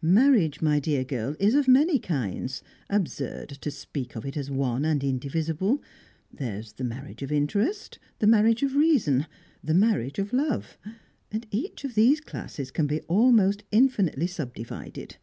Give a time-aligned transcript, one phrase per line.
[0.00, 4.86] "Marriage, my dear girl, is of many kinds; absurd to speak of it as one
[4.86, 5.82] and indivisible.
[6.32, 9.26] There's the marriage of interest, the marriage of reason,
[9.62, 10.78] the marriage of love;
[11.30, 15.16] and each of these classes can be almost infinitely subdivided.